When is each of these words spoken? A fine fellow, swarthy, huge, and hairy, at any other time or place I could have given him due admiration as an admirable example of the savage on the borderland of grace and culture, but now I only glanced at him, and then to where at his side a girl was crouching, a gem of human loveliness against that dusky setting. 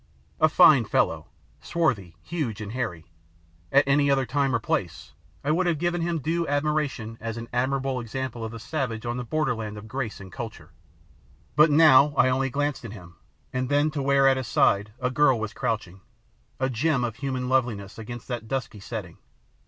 A 0.39 0.49
fine 0.49 0.85
fellow, 0.85 1.27
swarthy, 1.59 2.15
huge, 2.23 2.59
and 2.59 2.71
hairy, 2.71 3.11
at 3.71 3.87
any 3.87 4.09
other 4.09 4.25
time 4.25 4.55
or 4.55 4.59
place 4.59 5.13
I 5.43 5.51
could 5.51 5.67
have 5.67 5.77
given 5.77 6.01
him 6.01 6.17
due 6.17 6.47
admiration 6.47 7.19
as 7.21 7.37
an 7.37 7.47
admirable 7.53 7.99
example 7.99 8.43
of 8.43 8.51
the 8.51 8.57
savage 8.57 9.05
on 9.05 9.17
the 9.17 9.23
borderland 9.23 9.77
of 9.77 9.87
grace 9.87 10.19
and 10.19 10.31
culture, 10.31 10.71
but 11.55 11.69
now 11.69 12.15
I 12.17 12.29
only 12.29 12.49
glanced 12.49 12.83
at 12.83 12.93
him, 12.93 13.17
and 13.53 13.69
then 13.69 13.91
to 13.91 14.01
where 14.01 14.27
at 14.27 14.37
his 14.37 14.47
side 14.47 14.91
a 14.99 15.11
girl 15.11 15.39
was 15.39 15.53
crouching, 15.53 16.01
a 16.59 16.67
gem 16.67 17.03
of 17.03 17.17
human 17.17 17.47
loveliness 17.47 17.99
against 17.99 18.27
that 18.27 18.47
dusky 18.47 18.79
setting. 18.79 19.19